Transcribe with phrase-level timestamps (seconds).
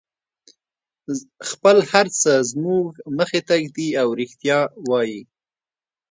[1.49, 2.85] خپل هر څه زموږ
[3.17, 5.21] مخې ته ږدي او رښتیا وایي.